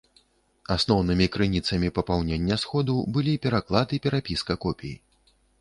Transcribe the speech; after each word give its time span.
Асноўнымі 0.75 1.27
крыніцамі 1.35 1.93
папаўнення 1.99 2.59
сходу 2.63 2.97
былі 3.19 3.39
пераклад 3.47 3.87
і 3.99 4.03
перапіска 4.07 4.61
копій. 4.65 4.95